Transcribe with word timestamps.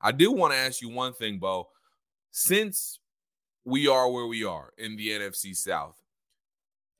I 0.00 0.12
do 0.12 0.32
want 0.32 0.52
to 0.52 0.58
ask 0.58 0.82
you 0.82 0.88
one 0.88 1.12
thing, 1.12 1.38
Beau. 1.38 1.68
Since 2.30 3.00
we 3.64 3.88
are 3.88 4.10
where 4.10 4.26
we 4.26 4.44
are 4.44 4.72
in 4.78 4.96
the 4.96 5.08
NFC 5.08 5.56
South, 5.56 5.96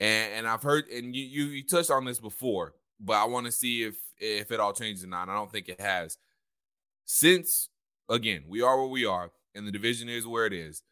and, 0.01 0.33
and 0.33 0.49
I've 0.49 0.63
heard, 0.63 0.89
and 0.89 1.15
you, 1.15 1.25
you 1.25 1.45
you 1.47 1.67
touched 1.67 1.91
on 1.91 2.05
this 2.05 2.21
before, 2.21 2.75
but 3.01 3.15
I 3.15 3.25
want 3.25 3.47
to 3.47 3.53
see 3.53 3.83
if 3.83 3.97
if 4.19 4.51
it 4.51 4.61
all 4.61 4.73
changes 4.73 5.05
or 5.05 5.09
not. 5.09 5.29
I 5.29 5.35
don't 5.35 5.51
think 5.51 5.69
it 5.69 5.81
has. 5.81 6.19
Since 7.05 7.69
again, 8.09 8.45
we 8.49 8.63
are 8.63 8.79
where 8.79 8.89
we 8.89 9.07
are, 9.07 9.31
and 9.55 9.67
the 9.67 9.73
division 9.73 10.09
is 10.09 10.27
where 10.27 10.47
it 10.47 10.53
is. 10.53 10.83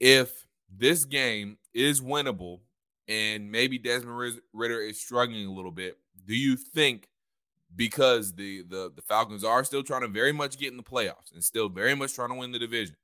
If 0.00 0.46
this 0.74 1.04
game 1.04 1.58
is 1.74 2.00
winnable, 2.00 2.60
and 3.08 3.50
maybe 3.50 3.78
Desmond 3.78 4.40
Ridder 4.52 4.80
is 4.80 5.00
struggling 5.00 5.46
a 5.46 5.52
little 5.52 5.70
bit, 5.70 5.98
do 6.26 6.34
you 6.34 6.56
think 6.56 7.08
because 7.74 8.34
the 8.34 8.62
the 8.62 8.92
the 8.94 9.02
Falcons 9.02 9.44
are 9.44 9.64
still 9.64 9.82
trying 9.82 10.02
to 10.02 10.08
very 10.08 10.32
much 10.32 10.58
get 10.58 10.70
in 10.70 10.76
the 10.76 10.82
playoffs 10.82 11.32
and 11.32 11.42
still 11.42 11.68
very 11.68 11.94
much 11.94 12.14
trying 12.14 12.30
to 12.30 12.34
win 12.34 12.52
the 12.52 12.58
division? 12.58 12.96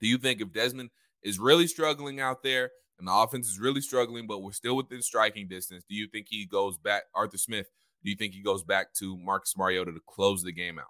Do 0.00 0.08
you 0.08 0.18
think 0.18 0.40
if 0.40 0.52
Desmond 0.52 0.90
is 1.22 1.38
really 1.38 1.66
struggling 1.66 2.20
out 2.20 2.42
there 2.42 2.70
and 2.98 3.06
the 3.08 3.12
offense 3.12 3.48
is 3.48 3.58
really 3.58 3.80
struggling, 3.80 4.26
but 4.26 4.42
we're 4.42 4.52
still 4.52 4.76
within 4.76 5.02
striking 5.02 5.48
distance, 5.48 5.84
do 5.88 5.94
you 5.94 6.08
think 6.08 6.26
he 6.28 6.44
goes 6.44 6.76
back, 6.76 7.04
Arthur 7.14 7.38
Smith? 7.38 7.68
Do 8.02 8.10
you 8.10 8.16
think 8.16 8.34
he 8.34 8.42
goes 8.42 8.64
back 8.64 8.92
to 8.94 9.16
Marcus 9.16 9.56
Mariota 9.56 9.92
to 9.92 10.00
close 10.06 10.42
the 10.42 10.52
game 10.52 10.78
out? 10.78 10.86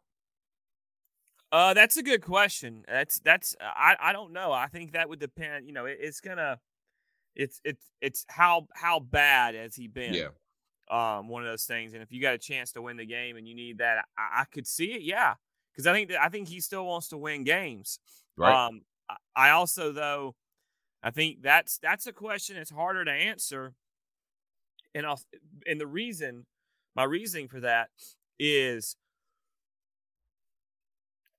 Uh, 1.53 1.75
that's 1.75 1.99
a 1.99 2.03
good 2.03 2.23
question. 2.23 2.83
That's 2.89 3.21
that's 3.21 3.55
I 3.61 3.95
I 4.01 4.13
don't 4.15 4.33
know. 4.33 4.53
I 4.53 4.69
think 4.69 4.93
that 4.93 5.11
would 5.11 5.21
depend. 5.21 5.67
You 5.67 5.75
know, 5.75 5.85
it, 5.85 5.99
it's 6.01 6.21
gonna, 6.21 6.59
it's 7.37 7.61
it's 7.63 7.85
it's 8.01 8.25
how 8.29 8.69
how 8.75 9.01
bad 9.01 9.55
has 9.55 9.77
he 9.77 9.87
been? 9.87 10.15
Yeah. 10.15 10.29
Um, 10.91 11.29
one 11.29 11.43
of 11.43 11.49
those 11.49 11.65
things. 11.65 11.95
And 11.95 12.03
if 12.03 12.13
you 12.13 12.21
got 12.21 12.35
a 12.35 12.39
chance 12.39 12.73
to 12.73 12.83
win 12.83 12.97
the 12.97 13.07
game 13.07 13.37
and 13.37 13.49
you 13.49 13.55
need 13.55 13.79
that, 13.79 14.05
I, 14.19 14.43
I 14.43 14.45
could 14.45 14.67
see 14.67 14.93
it. 14.93 15.03
Yeah, 15.03 15.35
because 15.73 15.87
I 15.87 15.93
think 15.93 16.11
that 16.11 16.21
I 16.21 16.29
think 16.29 16.49
he 16.49 16.61
still 16.61 16.85
wants 16.87 17.09
to 17.09 17.17
win 17.17 17.45
games. 17.45 17.99
Right. 18.37 18.67
Um, 18.67 18.83
I 19.35 19.51
also 19.51 19.93
though, 19.93 20.35
I 21.03 21.11
think 21.11 21.43
that's 21.43 21.79
that's 21.79 22.07
a 22.07 22.13
question 22.13 22.57
that's 22.57 22.71
harder 22.71 23.05
to 23.05 23.11
answer. 23.11 23.75
And 24.95 25.07
I'll, 25.07 25.21
and 25.67 25.81
the 25.81 25.87
reason, 25.87 26.47
my 26.95 27.05
reasoning 27.05 27.49
for 27.49 27.61
that 27.61 27.89
is 28.39 28.97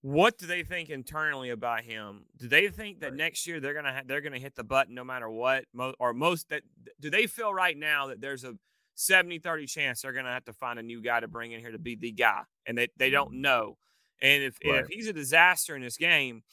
what 0.04 0.38
do 0.38 0.46
they 0.46 0.64
think 0.64 0.90
internally 0.90 1.50
about 1.50 1.82
him? 1.84 2.26
Do 2.38 2.50
they 2.50 2.68
think 2.68 3.00
that 3.00 3.12
right. 3.12 3.18
next 3.18 3.48
year 3.48 3.62
they're 3.62 3.74
gonna 3.74 3.94
ha- 3.94 4.04
they're 4.06 4.22
gonna 4.22 4.38
hit 4.38 4.54
the 4.54 4.64
button 4.64 4.94
no 4.94 5.04
matter 5.04 5.30
what? 5.30 5.64
Mo- 5.74 5.94
or 5.98 6.14
most 6.14 6.50
that 6.50 6.64
do 7.00 7.10
they 7.10 7.26
feel 7.26 7.54
right 7.54 7.78
now 7.78 8.08
that 8.08 8.20
there's 8.20 8.44
a 8.44 8.56
70-30 8.98 9.68
chance 9.68 10.02
they're 10.02 10.14
gonna 10.14 10.34
have 10.34 10.46
to 10.46 10.54
find 10.54 10.80
a 10.80 10.84
new 10.84 11.02
guy 11.02 11.20
to 11.20 11.28
bring 11.28 11.52
in 11.52 11.60
here 11.60 11.72
to 11.72 11.80
be 11.80 11.96
the 11.96 12.12
guy, 12.12 12.42
and 12.66 12.78
they, 12.78 12.88
they 12.98 13.10
don't 13.10 13.32
mm-hmm. 13.32 13.42
know. 13.42 13.78
And 14.22 14.44
if 14.44 14.58
right. 14.66 14.82
if 14.82 14.88
he's 14.88 15.08
a 15.08 15.14
disaster 15.14 15.76
in 15.76 15.82
this 15.82 15.98
game, 15.98 16.44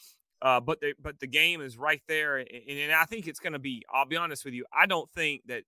uh, 0.41 0.59
but 0.59 0.81
the 0.81 0.93
but 1.01 1.19
the 1.19 1.27
game 1.27 1.61
is 1.61 1.77
right 1.77 2.01
there, 2.07 2.37
and, 2.37 2.47
and 2.49 2.91
I 2.91 3.05
think 3.05 3.27
it's 3.27 3.39
gonna 3.39 3.59
be. 3.59 3.83
I'll 3.93 4.05
be 4.05 4.17
honest 4.17 4.43
with 4.43 4.53
you. 4.53 4.65
I 4.77 4.85
don't 4.85 5.09
think 5.11 5.43
that. 5.47 5.63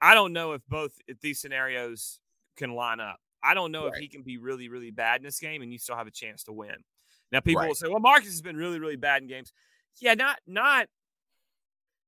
I 0.00 0.14
don't 0.14 0.32
know 0.32 0.52
if 0.52 0.62
both 0.68 0.92
if 1.08 1.20
these 1.20 1.40
scenarios 1.40 2.20
can 2.56 2.74
line 2.74 3.00
up. 3.00 3.18
I 3.42 3.54
don't 3.54 3.72
know 3.72 3.84
right. 3.84 3.94
if 3.94 4.00
he 4.00 4.08
can 4.08 4.22
be 4.22 4.36
really, 4.36 4.68
really 4.68 4.90
bad 4.90 5.20
in 5.20 5.24
this 5.24 5.38
game 5.38 5.62
and 5.62 5.72
you 5.72 5.78
still 5.78 5.96
have 5.96 6.06
a 6.06 6.12
chance 6.12 6.44
to 6.44 6.52
win. 6.52 6.76
Now 7.30 7.40
people 7.40 7.62
right. 7.62 7.68
will 7.68 7.74
say, 7.74 7.88
"Well, 7.88 8.00
Marcus 8.00 8.28
has 8.28 8.42
been 8.42 8.56
really, 8.56 8.78
really 8.78 8.96
bad 8.96 9.22
in 9.22 9.28
games." 9.28 9.52
Yeah, 10.00 10.14
not 10.14 10.38
not 10.46 10.88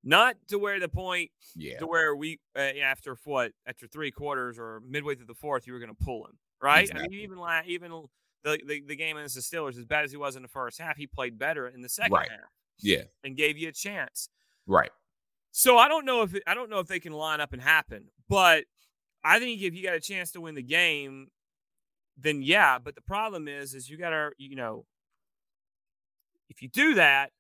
not 0.02 0.36
to 0.48 0.58
where 0.58 0.80
the 0.80 0.88
point 0.88 1.30
yeah. 1.54 1.78
to 1.78 1.86
where 1.86 2.16
we 2.16 2.38
uh, 2.56 2.60
after 2.82 3.16
what 3.24 3.52
after 3.66 3.86
three 3.86 4.10
quarters 4.10 4.58
or 4.58 4.80
midway 4.88 5.14
through 5.14 5.26
the 5.26 5.34
fourth 5.34 5.66
you 5.66 5.72
were 5.72 5.78
going 5.78 5.94
to 5.94 6.04
pull 6.04 6.24
him 6.24 6.38
right. 6.62 6.82
Exactly. 6.82 7.04
I 7.04 7.08
mean, 7.08 7.20
even 7.20 7.38
like 7.38 7.66
even 7.66 7.90
the, 8.44 8.58
the, 8.66 8.82
the 8.86 8.96
game 8.96 9.16
against 9.16 9.34
the 9.34 9.40
Steelers, 9.40 9.78
as 9.78 9.84
bad 9.84 10.04
as 10.04 10.10
he 10.10 10.16
was 10.16 10.36
in 10.36 10.42
the 10.42 10.48
first 10.48 10.80
half, 10.80 10.96
he 10.96 11.06
played 11.06 11.38
better 11.38 11.66
in 11.68 11.82
the 11.82 11.88
second 11.88 12.12
right. 12.12 12.30
half. 12.30 12.40
Yeah, 12.82 13.02
and 13.24 13.36
gave 13.36 13.58
you 13.58 13.68
a 13.68 13.72
chance. 13.72 14.30
Right. 14.66 14.90
So 15.52 15.76
I 15.76 15.88
don't 15.88 16.06
know 16.06 16.22
if 16.22 16.34
it, 16.34 16.42
I 16.46 16.54
don't 16.54 16.70
know 16.70 16.78
if 16.78 16.86
they 16.86 17.00
can 17.00 17.12
line 17.12 17.40
up 17.40 17.52
and 17.52 17.60
happen, 17.60 18.04
but 18.28 18.64
I 19.22 19.38
think 19.38 19.60
if 19.60 19.74
you 19.74 19.82
got 19.82 19.94
a 19.94 20.00
chance 20.00 20.30
to 20.32 20.40
win 20.40 20.54
the 20.54 20.62
game, 20.62 21.28
then 22.16 22.40
yeah. 22.40 22.78
But 22.78 22.94
the 22.94 23.02
problem 23.02 23.48
is, 23.48 23.74
is 23.74 23.90
you 23.90 23.98
got 23.98 24.10
to, 24.10 24.30
you 24.38 24.56
know, 24.56 24.86
if 26.48 26.62
you 26.62 26.68
do 26.68 26.94
that, 26.94 27.32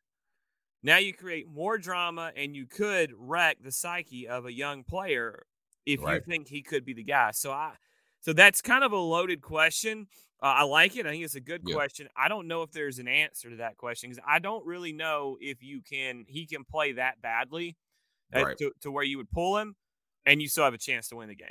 now 0.82 0.98
you 0.98 1.12
create 1.12 1.48
more 1.48 1.78
drama 1.78 2.32
and 2.36 2.54
you 2.54 2.66
could 2.66 3.12
wreck 3.16 3.58
the 3.62 3.72
psyche 3.72 4.28
of 4.28 4.46
a 4.46 4.52
young 4.52 4.82
player 4.82 5.46
if 5.86 6.02
right. 6.02 6.14
you 6.14 6.20
think 6.20 6.48
he 6.48 6.62
could 6.62 6.84
be 6.84 6.94
the 6.94 7.04
guy. 7.04 7.30
So 7.32 7.52
I, 7.52 7.72
so 8.20 8.32
that's 8.32 8.62
kind 8.62 8.84
of 8.84 8.92
a 8.92 8.98
loaded 8.98 9.42
question. 9.42 10.06
Uh, 10.42 10.46
I 10.46 10.62
like 10.62 10.96
it. 10.96 11.06
I 11.06 11.10
think 11.10 11.24
it's 11.24 11.34
a 11.34 11.40
good 11.40 11.62
yeah. 11.66 11.74
question. 11.74 12.08
I 12.16 12.28
don't 12.28 12.48
know 12.48 12.62
if 12.62 12.72
there's 12.72 12.98
an 12.98 13.08
answer 13.08 13.50
to 13.50 13.56
that 13.56 13.76
question 13.76 14.10
because 14.10 14.24
I 14.26 14.38
don't 14.38 14.64
really 14.64 14.92
know 14.92 15.36
if 15.40 15.62
you 15.62 15.82
can 15.82 16.24
he 16.26 16.46
can 16.46 16.64
play 16.64 16.92
that 16.92 17.20
badly 17.20 17.76
uh, 18.34 18.44
right. 18.44 18.58
to, 18.58 18.72
to 18.82 18.90
where 18.90 19.04
you 19.04 19.18
would 19.18 19.30
pull 19.30 19.58
him 19.58 19.76
and 20.24 20.40
you 20.40 20.48
still 20.48 20.64
have 20.64 20.74
a 20.74 20.78
chance 20.78 21.08
to 21.08 21.16
win 21.16 21.28
the 21.28 21.34
game. 21.34 21.48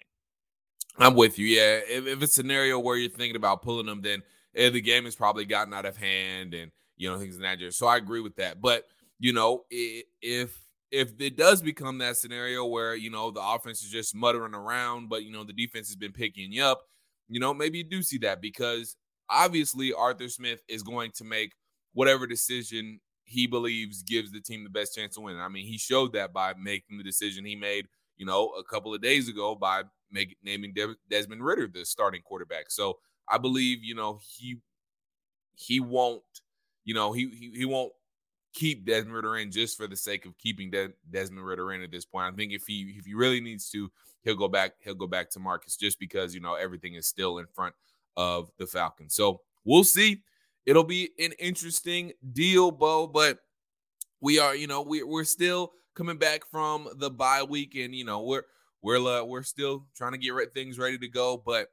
I'm 0.97 1.15
with 1.15 1.37
you. 1.37 1.47
Yeah, 1.47 1.79
if, 1.87 2.07
if 2.07 2.23
it's 2.23 2.31
a 2.31 2.35
scenario 2.35 2.79
where 2.79 2.97
you're 2.97 3.09
thinking 3.09 3.35
about 3.35 3.61
pulling 3.61 3.85
them, 3.85 4.01
then 4.01 4.21
eh, 4.55 4.69
the 4.69 4.81
game 4.81 5.05
has 5.05 5.15
probably 5.15 5.45
gotten 5.45 5.73
out 5.73 5.85
of 5.85 5.97
hand, 5.97 6.53
and 6.53 6.71
you 6.97 7.09
know 7.09 7.17
things 7.17 7.35
in 7.35 7.41
that 7.43 7.59
nature. 7.59 7.71
So 7.71 7.87
I 7.87 7.97
agree 7.97 8.21
with 8.21 8.35
that. 8.37 8.59
But 8.59 8.87
you 9.19 9.33
know, 9.33 9.65
if 9.69 10.57
if 10.91 11.11
it 11.19 11.37
does 11.37 11.61
become 11.61 11.99
that 11.99 12.17
scenario 12.17 12.65
where 12.65 12.95
you 12.95 13.09
know 13.09 13.31
the 13.31 13.41
offense 13.41 13.83
is 13.83 13.91
just 13.91 14.15
muttering 14.15 14.53
around, 14.55 15.09
but 15.09 15.23
you 15.23 15.31
know 15.31 15.43
the 15.43 15.53
defense 15.53 15.87
has 15.87 15.95
been 15.95 16.11
picking 16.13 16.51
you 16.51 16.63
up, 16.63 16.81
you 17.27 17.39
know 17.39 17.53
maybe 17.53 17.79
you 17.79 17.83
do 17.83 18.01
see 18.01 18.17
that 18.19 18.41
because 18.41 18.95
obviously 19.29 19.93
Arthur 19.93 20.29
Smith 20.29 20.61
is 20.67 20.83
going 20.83 21.11
to 21.15 21.23
make 21.23 21.53
whatever 21.93 22.27
decision 22.27 22.99
he 23.25 23.45
believes 23.45 24.01
gives 24.03 24.31
the 24.31 24.41
team 24.41 24.63
the 24.63 24.69
best 24.69 24.95
chance 24.95 25.13
to 25.15 25.21
win. 25.21 25.37
I 25.37 25.49
mean, 25.49 25.65
he 25.67 25.77
showed 25.77 26.13
that 26.13 26.33
by 26.33 26.53
making 26.55 26.97
the 26.97 27.03
decision 27.03 27.45
he 27.45 27.55
made, 27.55 27.87
you 28.17 28.25
know, 28.25 28.47
a 28.57 28.63
couple 28.63 28.93
of 28.93 29.01
days 29.01 29.29
ago 29.29 29.53
by 29.53 29.83
make, 30.11 30.35
naming 30.43 30.73
De- 30.73 30.95
Desmond 31.09 31.43
Ridder 31.43 31.67
the 31.71 31.85
starting 31.85 32.21
quarterback. 32.23 32.71
So 32.71 32.97
I 33.29 33.37
believe 33.37 33.83
you 33.83 33.93
know 33.95 34.19
he 34.37 34.57
he 35.55 35.79
won't 35.79 36.23
you 36.83 36.93
know 36.93 37.11
he 37.13 37.29
he, 37.29 37.51
he 37.59 37.65
won't 37.65 37.91
keep 38.53 38.85
Desmond 38.85 39.15
Ridder 39.15 39.37
in 39.37 39.51
just 39.51 39.77
for 39.77 39.87
the 39.87 39.95
sake 39.95 40.25
of 40.25 40.37
keeping 40.37 40.71
De- 40.71 40.93
Desmond 41.09 41.45
Ridder 41.45 41.73
in 41.73 41.83
at 41.83 41.91
this 41.91 42.05
point. 42.05 42.33
I 42.33 42.35
think 42.35 42.51
if 42.51 42.65
he 42.65 42.95
if 42.97 43.05
he 43.05 43.13
really 43.13 43.41
needs 43.41 43.69
to, 43.71 43.91
he'll 44.23 44.35
go 44.35 44.47
back 44.47 44.73
he'll 44.79 44.95
go 44.95 45.07
back 45.07 45.29
to 45.31 45.39
Marcus 45.39 45.77
just 45.77 45.99
because 45.99 46.33
you 46.33 46.41
know 46.41 46.55
everything 46.55 46.95
is 46.95 47.07
still 47.07 47.37
in 47.37 47.45
front 47.53 47.75
of 48.17 48.51
the 48.57 48.67
Falcons. 48.67 49.15
So 49.15 49.41
we'll 49.63 49.83
see. 49.83 50.23
It'll 50.65 50.83
be 50.83 51.09
an 51.17 51.31
interesting 51.39 52.11
deal, 52.33 52.69
Beau, 52.69 53.07
but 53.07 53.39
we 54.21 54.39
are, 54.39 54.55
you 54.55 54.67
know, 54.67 54.81
we, 54.81 55.03
we're 55.03 55.23
still 55.23 55.71
coming 55.95 56.17
back 56.17 56.45
from 56.45 56.87
the 56.95 57.09
bye 57.09 57.43
week, 57.43 57.75
and 57.75 57.95
you 57.95 58.05
know, 58.05 58.21
we're 58.21 58.43
we're 58.81 58.97
uh, 58.97 59.23
we're 59.23 59.43
still 59.43 59.85
trying 59.95 60.11
to 60.11 60.17
get 60.17 60.53
things 60.53 60.77
ready 60.77 60.97
to 60.97 61.07
go. 61.07 61.41
But 61.43 61.69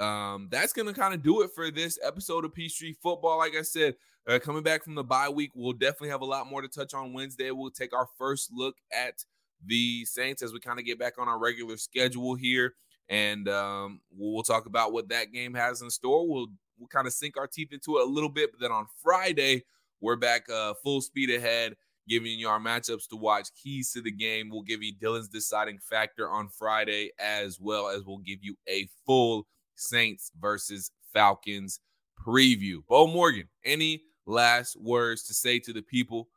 um, 0.00 0.48
that's 0.50 0.72
gonna 0.72 0.94
kind 0.94 1.14
of 1.14 1.22
do 1.22 1.42
it 1.42 1.50
for 1.54 1.70
this 1.70 1.98
episode 2.04 2.44
of 2.44 2.54
Peachtree 2.54 2.94
Football. 3.02 3.38
Like 3.38 3.54
I 3.56 3.62
said, 3.62 3.94
uh, 4.26 4.38
coming 4.38 4.62
back 4.62 4.84
from 4.84 4.94
the 4.94 5.04
bye 5.04 5.28
week, 5.28 5.50
we'll 5.54 5.72
definitely 5.72 6.10
have 6.10 6.20
a 6.20 6.26
lot 6.26 6.48
more 6.48 6.62
to 6.62 6.68
touch 6.68 6.94
on 6.94 7.12
Wednesday. 7.12 7.50
We'll 7.50 7.70
take 7.70 7.94
our 7.94 8.08
first 8.18 8.50
look 8.52 8.76
at 8.92 9.24
the 9.64 10.04
Saints 10.04 10.42
as 10.42 10.52
we 10.52 10.60
kind 10.60 10.78
of 10.78 10.84
get 10.84 10.98
back 10.98 11.14
on 11.18 11.28
our 11.28 11.38
regular 11.38 11.76
schedule 11.76 12.34
here, 12.34 12.74
and 13.08 13.48
um, 13.48 14.00
we'll, 14.10 14.34
we'll 14.34 14.42
talk 14.42 14.66
about 14.66 14.92
what 14.92 15.08
that 15.08 15.32
game 15.32 15.54
has 15.54 15.82
in 15.82 15.90
store. 15.90 16.28
We'll 16.28 16.48
we'll 16.78 16.88
kind 16.88 17.06
of 17.06 17.12
sink 17.12 17.36
our 17.36 17.46
teeth 17.46 17.72
into 17.72 17.98
it 17.98 18.06
a 18.06 18.10
little 18.10 18.30
bit, 18.30 18.50
but 18.52 18.60
then 18.60 18.72
on 18.72 18.86
Friday 19.02 19.64
we're 20.00 20.16
back 20.16 20.48
uh, 20.48 20.74
full 20.82 21.00
speed 21.00 21.28
ahead 21.28 21.74
giving 22.08 22.38
you 22.38 22.48
our 22.48 22.58
matchups 22.58 23.08
to 23.08 23.16
watch, 23.16 23.48
keys 23.62 23.92
to 23.92 24.00
the 24.00 24.10
game. 24.10 24.48
We'll 24.50 24.62
give 24.62 24.82
you 24.82 24.92
Dylan's 24.94 25.28
deciding 25.28 25.78
factor 25.78 26.28
on 26.28 26.48
Friday, 26.48 27.10
as 27.18 27.60
well 27.60 27.88
as 27.88 28.02
we'll 28.04 28.18
give 28.18 28.38
you 28.42 28.56
a 28.68 28.88
full 29.06 29.46
Saints 29.78 30.30
versus 30.40 30.90
Falcons 31.12 31.80
preview. 32.20 32.78
Beau 32.88 33.06
Morgan, 33.06 33.48
any 33.64 34.02
last 34.26 34.76
words 34.80 35.22
to 35.24 35.34
say 35.34 35.58
to 35.60 35.72
the 35.72 35.82
people 35.82 36.28